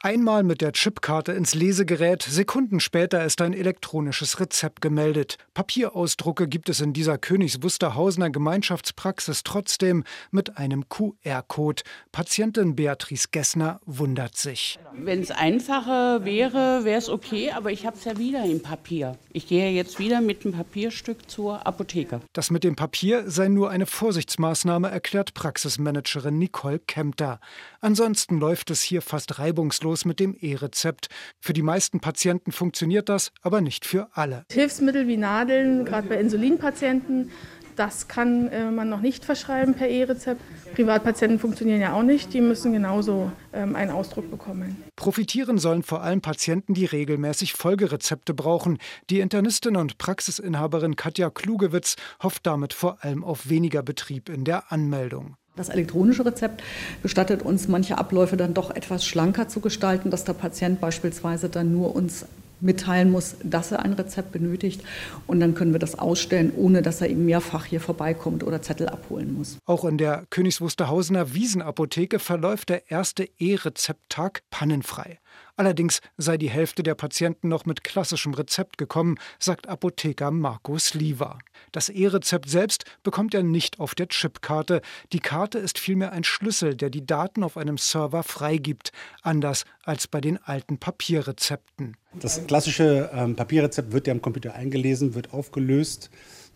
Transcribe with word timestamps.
Einmal 0.00 0.44
mit 0.44 0.60
der 0.60 0.70
Chipkarte 0.70 1.32
ins 1.32 1.56
Lesegerät, 1.56 2.22
Sekunden 2.22 2.78
später 2.78 3.24
ist 3.24 3.40
ein 3.42 3.52
elektronisches 3.52 4.38
Rezept 4.38 4.80
gemeldet. 4.80 5.38
Papierausdrucke 5.54 6.46
gibt 6.46 6.68
es 6.68 6.80
in 6.80 6.92
dieser 6.92 7.18
Königs 7.18 7.64
Wusterhausener 7.64 8.30
Gemeinschaftspraxis 8.30 9.42
trotzdem 9.42 10.04
mit 10.30 10.56
einem 10.56 10.88
QR-Code. 10.88 11.82
Patientin 12.12 12.76
Beatrice 12.76 13.30
Gessner 13.32 13.80
wundert 13.86 14.36
sich. 14.36 14.78
Wenn 14.94 15.20
es 15.20 15.32
einfacher 15.32 16.24
wäre, 16.24 16.84
wäre 16.84 16.98
es 16.98 17.08
okay, 17.08 17.50
aber 17.50 17.72
ich 17.72 17.84
habe 17.84 17.96
es 17.96 18.04
ja 18.04 18.16
wieder 18.18 18.44
im 18.44 18.62
Papier. 18.62 19.18
Ich 19.32 19.48
gehe 19.48 19.72
jetzt 19.72 19.98
wieder 19.98 20.20
mit 20.20 20.44
dem 20.44 20.52
Papierstück 20.52 21.28
zur 21.28 21.66
Apotheke. 21.66 22.20
Das 22.34 22.52
mit 22.52 22.62
dem 22.62 22.76
Papier 22.76 23.28
sei 23.28 23.48
nur 23.48 23.70
eine 23.70 23.86
Vorsichtsmaßnahme, 23.86 24.88
erklärt 24.88 25.34
Praxismanagerin 25.34 26.38
Nicole 26.38 26.78
Kempter. 26.78 27.40
Ansonsten 27.80 28.38
läuft 28.38 28.70
es 28.70 28.80
hier 28.80 29.02
fast 29.02 29.40
reibungslos 29.40 29.87
los 29.88 30.04
mit 30.04 30.20
dem 30.20 30.36
E-Rezept. 30.38 31.08
Für 31.40 31.54
die 31.54 31.62
meisten 31.62 32.00
Patienten 32.00 32.52
funktioniert 32.52 33.08
das, 33.08 33.32
aber 33.40 33.60
nicht 33.60 33.86
für 33.86 34.08
alle. 34.12 34.44
Hilfsmittel 34.52 35.08
wie 35.08 35.16
Nadeln, 35.16 35.86
gerade 35.86 36.08
bei 36.08 36.20
Insulinpatienten, 36.20 37.30
das 37.74 38.08
kann 38.08 38.48
äh, 38.48 38.70
man 38.70 38.88
noch 38.88 39.00
nicht 39.00 39.24
verschreiben 39.24 39.74
per 39.74 39.88
E-Rezept. 39.88 40.42
Privatpatienten 40.74 41.38
funktionieren 41.38 41.80
ja 41.80 41.92
auch 41.94 42.02
nicht, 42.02 42.34
die 42.34 42.40
müssen 42.40 42.72
genauso 42.72 43.30
ähm, 43.52 43.76
einen 43.76 43.92
Ausdruck 43.92 44.30
bekommen. 44.30 44.82
Profitieren 44.96 45.58
sollen 45.58 45.84
vor 45.84 46.02
allem 46.02 46.20
Patienten, 46.20 46.74
die 46.74 46.84
regelmäßig 46.84 47.54
Folgerezepte 47.54 48.34
brauchen. 48.34 48.78
Die 49.10 49.20
Internistin 49.20 49.76
und 49.76 49.96
Praxisinhaberin 49.96 50.96
Katja 50.96 51.30
Klugewitz 51.30 51.96
hofft 52.22 52.46
damit 52.46 52.74
vor 52.74 53.04
allem 53.04 53.22
auf 53.22 53.48
weniger 53.48 53.82
Betrieb 53.82 54.28
in 54.28 54.44
der 54.44 54.70
Anmeldung. 54.70 55.36
Das 55.58 55.68
elektronische 55.68 56.24
Rezept 56.24 56.62
gestattet 57.02 57.42
uns, 57.42 57.66
manche 57.66 57.98
Abläufe 57.98 58.36
dann 58.36 58.54
doch 58.54 58.70
etwas 58.70 59.04
schlanker 59.04 59.48
zu 59.48 59.60
gestalten, 59.60 60.10
dass 60.10 60.24
der 60.24 60.34
Patient 60.34 60.80
beispielsweise 60.80 61.48
dann 61.48 61.72
nur 61.72 61.96
uns 61.96 62.24
mitteilen 62.60 63.10
muss, 63.10 63.36
dass 63.42 63.72
er 63.72 63.84
ein 63.84 63.92
Rezept 63.92 64.32
benötigt. 64.32 64.82
Und 65.26 65.40
dann 65.40 65.54
können 65.54 65.72
wir 65.72 65.78
das 65.78 65.98
ausstellen, 65.98 66.52
ohne 66.56 66.82
dass 66.82 67.00
er 67.00 67.08
eben 67.08 67.24
mehrfach 67.24 67.64
hier 67.64 67.80
vorbeikommt 67.80 68.44
oder 68.44 68.62
Zettel 68.62 68.88
abholen 68.88 69.34
muss. 69.34 69.58
Auch 69.66 69.84
in 69.84 69.98
der 69.98 70.24
Königs 70.30 70.60
Wusterhausener 70.60 71.34
Wiesenapotheke 71.34 72.18
verläuft 72.18 72.68
der 72.68 72.90
erste 72.90 73.28
E-Rezepttag 73.38 74.42
pannenfrei. 74.50 75.18
Allerdings 75.58 76.00
sei 76.16 76.38
die 76.38 76.50
Hälfte 76.50 76.84
der 76.84 76.94
Patienten 76.94 77.48
noch 77.48 77.66
mit 77.66 77.82
klassischem 77.82 78.32
Rezept 78.32 78.78
gekommen, 78.78 79.16
sagt 79.40 79.68
Apotheker 79.68 80.30
Markus 80.30 80.94
Lieber. 80.94 81.40
Das 81.72 81.88
E-Rezept 81.88 82.48
selbst 82.48 82.84
bekommt 83.02 83.34
er 83.34 83.42
nicht 83.42 83.80
auf 83.80 83.96
der 83.96 84.06
Chipkarte. 84.06 84.82
Die 85.12 85.18
Karte 85.18 85.58
ist 85.58 85.80
vielmehr 85.80 86.12
ein 86.12 86.22
Schlüssel, 86.22 86.76
der 86.76 86.90
die 86.90 87.04
Daten 87.04 87.42
auf 87.42 87.56
einem 87.56 87.76
Server 87.76 88.22
freigibt, 88.22 88.92
anders 89.22 89.64
als 89.82 90.06
bei 90.06 90.20
den 90.20 90.38
alten 90.40 90.78
Papierrezepten. 90.78 91.96
Das 92.14 92.46
klassische 92.46 93.10
ähm, 93.12 93.34
Papierrezept 93.34 93.90
wird 93.90 94.06
ja 94.06 94.12
am 94.12 94.22
Computer 94.22 94.54
eingelesen, 94.54 95.16
wird 95.16 95.34
aufgelöst 95.34 96.08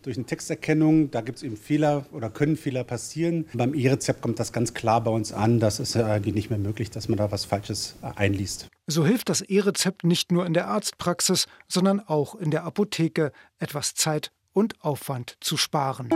durch 0.05 0.17
eine 0.17 0.25
Texterkennung. 0.25 1.11
Da 1.11 1.21
gibt 1.21 1.37
es 1.37 1.43
eben 1.43 1.57
Fehler 1.57 2.05
oder 2.11 2.29
können 2.29 2.57
Fehler 2.57 2.83
passieren. 2.83 3.45
Beim 3.53 3.73
E-Rezept 3.73 4.21
kommt 4.21 4.39
das 4.39 4.53
ganz 4.53 4.73
klar 4.73 5.01
bei 5.01 5.11
uns 5.11 5.33
an. 5.33 5.59
Das 5.59 5.79
ist 5.79 5.95
eigentlich 5.97 6.35
nicht 6.35 6.49
mehr 6.49 6.59
möglich, 6.59 6.89
dass 6.91 7.09
man 7.09 7.17
da 7.17 7.31
was 7.31 7.45
Falsches 7.45 7.95
äh, 8.01 8.11
einliest. 8.15 8.69
So 8.87 9.05
hilft 9.05 9.29
das 9.29 9.41
E-Rezept 9.41 10.03
nicht 10.03 10.31
nur 10.31 10.45
in 10.45 10.53
der 10.53 10.67
Arztpraxis, 10.67 11.47
sondern 11.67 11.99
auch 11.99 12.35
in 12.35 12.51
der 12.51 12.63
Apotheke, 12.63 13.31
etwas 13.59 13.95
Zeit 13.95 14.31
und 14.51 14.81
Aufwand 14.83 15.37
zu 15.39 15.57
sparen. 15.57 16.09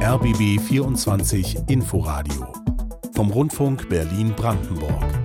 RBB 0.00 0.60
24 0.60 1.58
Inforadio 1.68 2.52
vom 3.14 3.30
Rundfunk 3.30 3.88
Berlin-Brandenburg. 3.88 5.17